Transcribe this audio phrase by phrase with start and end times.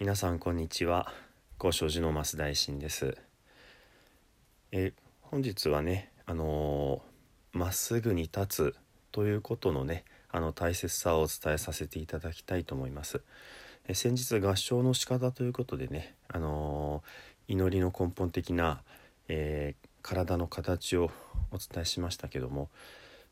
[0.00, 1.12] 皆さんこんにちは。
[1.58, 3.18] 高所寺の増大臣です。
[4.72, 7.02] え本日はねあの
[7.52, 8.74] ま、っすぐに立つ
[9.12, 13.20] ということのねあの大切さをお伝えさせていただきたいと思います。
[13.88, 17.02] え先日合唱の仕方ということでねあの
[17.46, 18.80] 祈りの根本的な、
[19.28, 21.10] えー、体の形を
[21.50, 22.70] お伝えしましたけども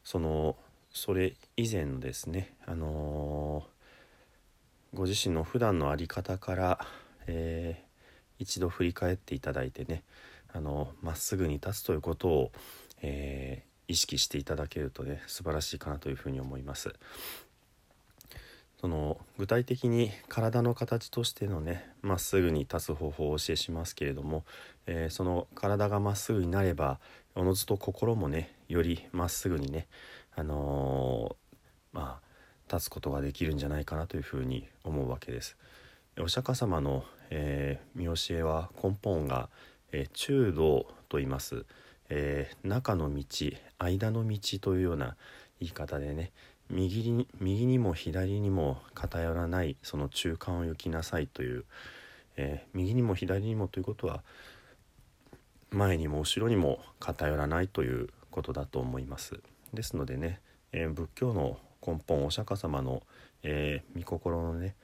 [0.04, 0.54] その
[0.90, 3.77] それ以前のですねあのー
[4.94, 6.86] ご自身の普段の在り方から、
[7.26, 10.02] えー、一度振り返っていただいてね
[10.52, 12.52] あのまっすぐに立つということを、
[13.02, 16.94] えー、意識していただけるとね素晴らしいかなというふうに思います。
[18.80, 24.44] その具体的に体の形としてのねまっすぐに立つ方法をお教えしますけれども、
[24.86, 27.00] えー、その体がまっすぐになれば
[27.34, 29.88] おのずと心もねよりまっすぐにね
[30.36, 32.27] あのー、まあ
[32.70, 35.56] 立つことができるんじゃないかなというふうに思うわけです。
[36.20, 39.48] お釈迦様の、えー、見教えは根本が、
[39.92, 41.64] えー、中道と言います、
[42.08, 43.24] えー、中の道
[43.78, 45.16] 間の道というような
[45.60, 46.32] 言い方でね
[46.70, 51.64] 右に右にも左にも偏らないその中間を行きなさいという、
[52.36, 54.22] え右にも左にもということは
[55.70, 59.40] 前にも後ろにも偏らないということだと思います。
[59.72, 60.40] ですのでね、
[60.72, 63.02] え仏教の根本お釈迦様の、
[63.42, 64.74] えー、御心のね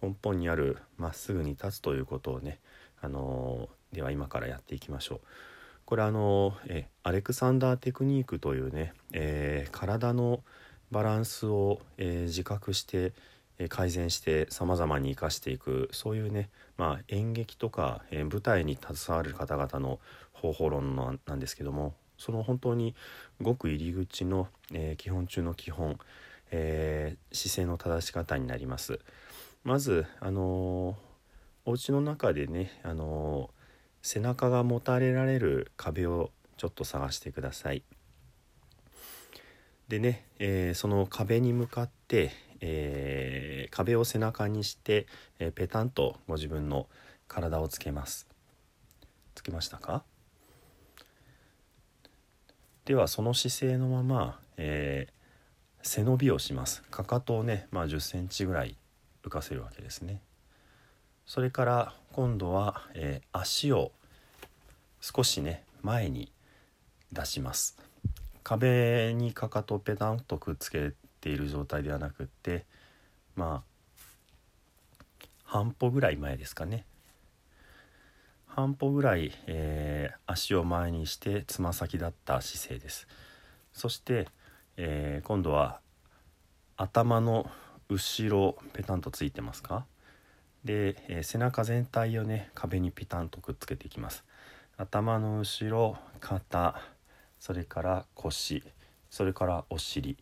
[0.00, 2.58] 根本にあるまっすぐに立つということをね、
[3.00, 5.20] あのー、では今からやっていきましょう。
[5.84, 10.42] これあのー、えアレクサンダーテクニックというね、え体の
[10.90, 13.12] バランスを、え自覚して、
[13.58, 20.00] え改善してさまざまに生かしていくそういうね、まあ、演劇とか、え舞台に携わる方々の
[20.32, 22.94] 方法論なんですけどもその本当に
[23.40, 25.98] ごく入り口の、え基本中の基本
[26.56, 29.00] えー、姿勢の正し方になります。
[29.64, 33.50] まずあのー、お家の中でねあの、
[34.02, 37.82] 背中がもたれられる壁をちょっと探してください。
[39.88, 42.30] でね、えー、その壁に向かって、
[42.60, 45.06] えー、壁を背中にして、
[45.38, 46.86] えー、ペタンとご自分の
[47.26, 48.28] 体をつけます。
[49.34, 50.04] つけましたか？
[52.84, 55.12] ではその姿勢のまま、えー、
[55.84, 56.82] 背伸びをします。
[56.90, 58.76] かかとをね、まあ、1 0センチぐらい
[59.22, 60.22] 浮かせるわけですね。
[61.26, 63.92] それから今度は、えー、足を
[65.00, 66.32] 少しね前に
[67.12, 67.78] 出します。
[68.42, 72.64] 壁にかかとペタンとくっつけている状態ではなくって
[73.36, 73.74] まあ
[75.44, 76.86] 半歩ぐらい前ですかね。
[78.46, 83.06] 半歩ぐらい、えー、足を前にしてつま先立った姿勢です。
[83.74, 84.28] そして
[84.76, 85.80] えー、今度は
[86.76, 87.50] 頭の
[87.88, 89.86] 後ろペタンとついてますか？
[90.64, 94.24] で、えー、背中全体をね壁にピタンとくっつけていきます。
[94.76, 96.80] 頭の後ろ肩
[97.38, 98.64] それから腰
[99.10, 100.16] それからお尻。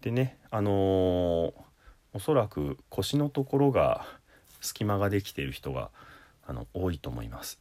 [0.00, 1.52] でねあのー、
[2.14, 4.04] おそらく腰のところが
[4.60, 5.90] 隙間ができている人が
[6.46, 7.60] あの多いと思います。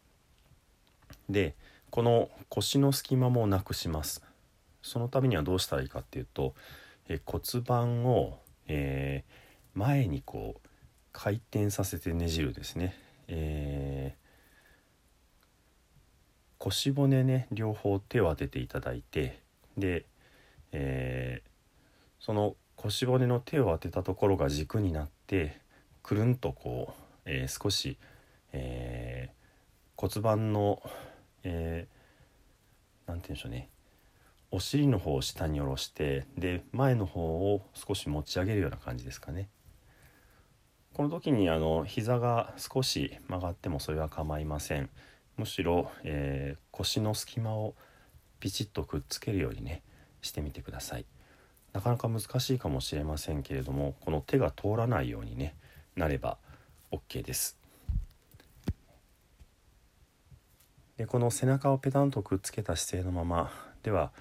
[1.30, 1.56] で
[1.92, 4.24] この腰の隙間もなくします。
[4.82, 6.56] そのためにはどうしたらいいかっていうと、
[7.08, 10.68] え骨盤を、えー、前にこう
[11.12, 12.96] 回転させてねじるですね、
[13.28, 14.16] え、
[16.58, 19.40] 腰骨ね両方手を当てていただいて
[19.78, 20.06] で、
[20.72, 21.42] え、
[22.20, 25.60] その腰骨の手を当てたところが軸になって
[26.04, 27.98] くるんとこう、え、少し、
[28.54, 29.30] え
[30.02, 30.82] 骨盤の、
[31.44, 33.70] えー、なんて言うんでしょうね。
[34.52, 37.22] お尻の方を下に下ろしてで前の方
[37.54, 39.50] を少し持ち上げるような感じですかね。
[40.94, 44.90] この時にあの膝が少し曲がってもそれは構いません。
[45.38, 47.76] むしろ、えー、腰の隙間を
[48.42, 49.84] ピチッとくっつけるようにね
[50.22, 51.06] してみてください。
[51.72, 55.56] なかなか難しいかもしれませんけれどもこの手が通らないようにね
[55.96, 56.38] なれば
[56.92, 57.58] OK です。
[60.98, 63.50] でこの背中をペタンとくっつけた姿勢のまま
[63.82, 64.12] では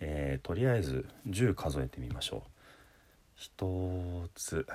[0.00, 3.38] えー、とりあえず10数えてみましょう。
[3.60, 4.66] 1つ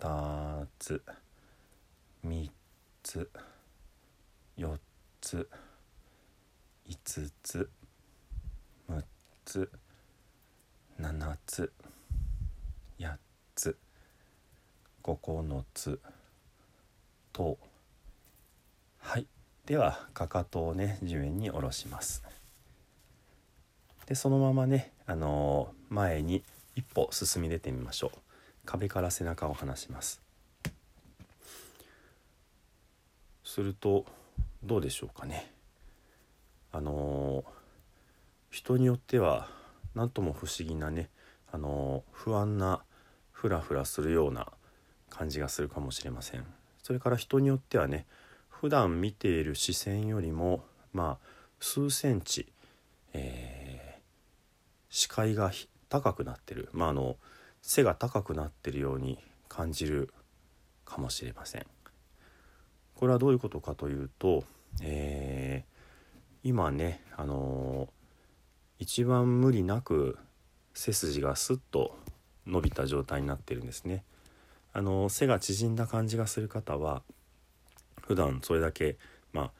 [0.00, 1.02] 2つ
[2.24, 2.50] 3
[3.02, 3.30] つ
[4.56, 4.78] 4
[5.20, 5.48] つ
[6.88, 7.70] 5つ
[8.88, 9.04] 6
[9.44, 9.70] つ
[11.00, 11.72] 7つ
[12.98, 13.16] 8
[13.54, 13.76] つ
[15.02, 16.00] 9つ
[17.32, 17.58] と。
[18.98, 19.26] はい。
[19.66, 22.22] ではかかとをね地面に下ろします。
[24.06, 26.42] でそのままね、あのー、前に
[26.76, 28.18] 一歩進み出てみましょう。
[28.66, 30.20] 壁から背中を離します。
[33.44, 34.04] すると
[34.62, 35.50] どうでしょうかね。
[36.72, 37.44] あの
[38.50, 39.48] 人によっては
[39.94, 41.08] 何とも不思議なね
[41.52, 42.82] あの不安な
[43.30, 44.48] フラフラするような
[45.08, 46.44] 感じがするかもしれません。
[46.82, 48.06] それから人によってはね
[48.48, 51.26] 普段見ている視線よりもまあ
[51.60, 52.52] 数センチ、
[53.12, 53.63] えー、
[54.94, 55.50] 視界が
[55.88, 56.68] 高くなってる。
[56.72, 57.16] まああの
[57.62, 59.18] 背が高くなってるように
[59.48, 60.14] 感じる
[60.84, 61.66] かもしれません。
[62.94, 64.44] これはどういうことかというと、
[64.80, 70.16] えー、今ねあのー、一番無理なく
[70.74, 71.98] 背筋がスッと
[72.46, 74.04] 伸びた状態になってるんですね。
[74.72, 77.02] あの背が縮んだ感じがする方は
[78.00, 78.96] 普段それだけ
[79.32, 79.50] まあ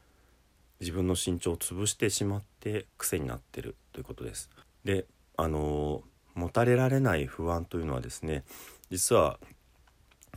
[0.78, 4.48] 自分の身長を潰してしまって癖になってるということです。
[4.84, 6.02] であの
[6.34, 8.44] 持たれられない不安というのはですね
[8.90, 9.38] 実は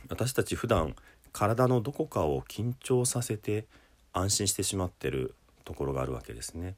[0.08, 0.94] 私たち普段
[1.32, 3.66] 体のどこかを緊張させて
[4.12, 5.34] 安心してしまってる
[5.64, 6.74] ところがあるわけですね。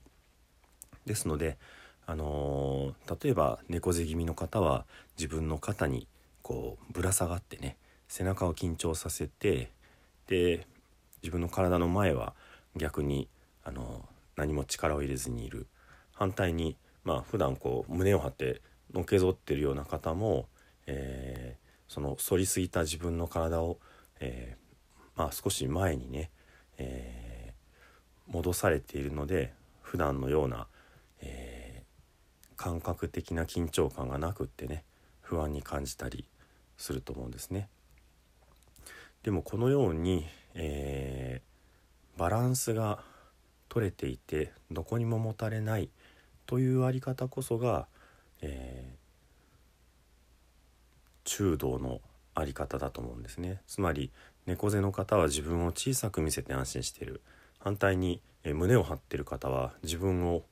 [1.06, 1.56] ですので
[2.06, 4.84] あの例えば猫背気味の方は
[5.16, 6.08] 自分の肩に
[6.42, 7.76] こうぶら下がってね
[8.08, 9.70] 背中を緊張させて
[10.26, 10.66] で
[11.22, 12.34] 自分の体の前は
[12.76, 13.28] 逆に
[13.64, 14.04] あの
[14.36, 15.66] 何も力を入れずにいる
[16.12, 18.60] 反対にまあ普段こう胸を張って
[18.92, 20.48] のけぞってるような方も、
[20.86, 23.78] えー、その反りすぎた自分の体を、
[24.20, 26.30] えー、まあ、少し前にね、
[26.78, 29.52] えー、戻されているので
[29.82, 30.68] 普段のような、
[31.20, 31.82] え
[32.56, 34.84] 感覚的な緊張感がなくってね
[35.22, 36.26] 不安に感じたり
[36.76, 37.68] すると思うんですね。
[39.22, 41.42] でもこのように、え、
[42.16, 43.02] バランスが
[43.70, 45.90] 取れていてどこにももたれない
[46.46, 47.86] というあり方こそが、
[48.42, 48.98] えー、
[51.24, 52.00] 中道の
[52.34, 53.60] あり方だと思うんですね。
[53.66, 54.10] つまり
[54.46, 57.20] 猫背の方は自分を小さく見せて安心してる。
[57.58, 60.44] 反対に、えー、胸を張ってる方は自分を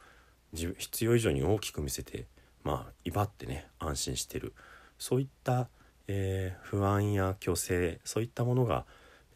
[0.53, 2.27] 必要以上に大きく見せて
[2.65, 4.55] まあ威張ってね安心してる。
[4.99, 5.69] そういった
[6.09, 8.87] えー、不安や虚勢そういったものが、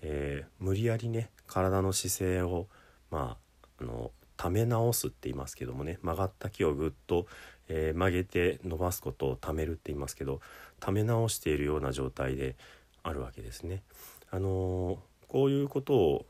[0.01, 2.67] えー、無理やりね体の姿勢を
[3.11, 3.37] ま
[3.79, 4.11] ああの
[4.43, 7.27] ため直すって言いますけどもね曲がった木をぐっと、
[7.69, 10.41] えー、曲げて伸ばすことをためるって言いますけど
[10.81, 12.57] ため直しているような状態で
[13.05, 13.85] あるわけですね。
[14.33, 14.99] あの
[15.29, 16.27] こういうことを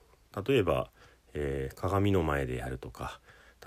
[0.47, 0.91] 例えば、
[1.32, 3.19] え鏡の前でやるとか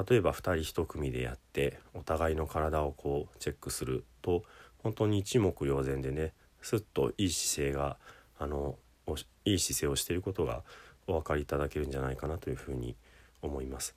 [0.08, 4.44] 例えば2人1組でやってお互いの体をこうチェックすると
[4.84, 7.98] 本当に一目瞭然でねすっといい姿勢が
[8.38, 8.76] あの
[9.44, 10.62] いい姿勢をしていることが
[11.08, 12.96] お分かりいただけるんじゃないかなというふうに
[13.42, 13.96] 思います。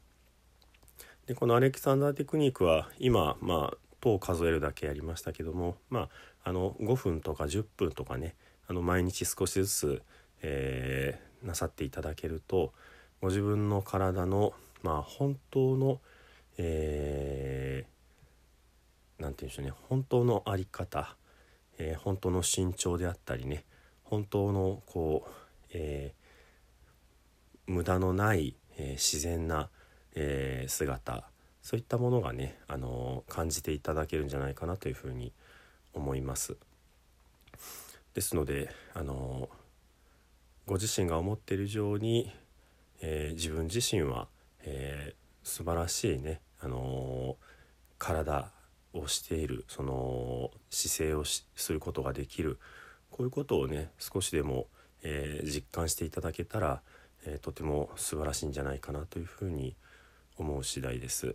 [1.28, 6.08] でこのアレキサンダーテクニックは今まあ等を数えるだけやりましたけどもま
[6.42, 8.34] ああの5分とか10分とかね
[8.66, 10.02] あの毎日少しずつ、
[10.42, 12.72] えー、なさっていただけると
[13.20, 16.00] ご自分の体のまあ本当の何、
[16.58, 21.14] えー、て言うんでしょうね本当の在り方
[21.78, 23.64] えー、本当の身長であったりね
[24.04, 25.30] 本当のこう、
[25.72, 29.70] えー、無駄のない、えー、自然な、
[30.20, 31.24] え姿
[31.62, 35.32] そういったものがね、あの感じていただけるんじゃないかなというふうに
[35.92, 36.56] 思います。
[38.14, 39.48] ですので、あの
[40.66, 42.32] ご自身が思っている以上に、
[43.00, 44.28] え自分自身は、
[44.62, 47.36] えー、素晴らしいね、あの
[47.98, 48.50] 体
[48.92, 52.58] をしているその姿勢をすることができる
[53.10, 54.66] こういうことをね少しでも、
[55.02, 56.82] え、実感していただけたら、
[57.26, 59.87] え、とても素晴らしいんじゃないかなというふうに思います
[60.38, 61.34] 思う次第です。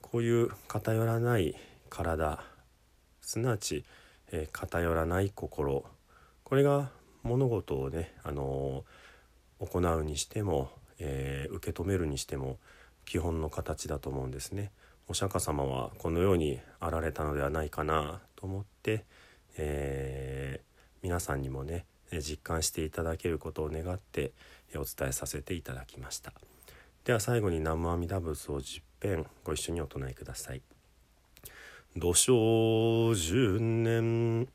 [0.00, 1.56] こういう偏らない
[1.88, 2.42] 体
[3.20, 3.84] すなわち、
[4.30, 5.84] えー、偏らない心
[6.44, 6.90] これが
[7.22, 8.84] 物事をね、あの
[9.58, 10.70] 行うにしても、
[11.00, 12.58] え受け止めるにしても
[13.04, 14.70] 基本の形だと思うんですね。
[15.08, 19.04] お釈迦様はこのようにあられたのではないかなと思って、
[19.56, 20.60] え、
[21.02, 24.32] 皆さんにもね実感していただけることを願って
[24.76, 26.32] お伝えさせていただきました
[27.04, 30.62] では最後に南無阿弥陀仏を十遍ご一緒にお唱えください。
[31.94, 34.48] 土生十年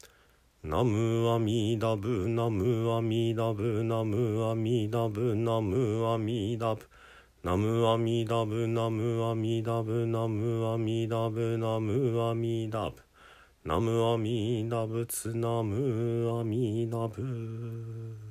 [0.63, 6.84] ナムアミダブナムアミダブナムアミダブナムアミダブ
[7.44, 12.96] ナムアミダブナムアミダブナムアミダブナムアミダブ
[13.63, 18.28] ナムアミダブツナムアミダブ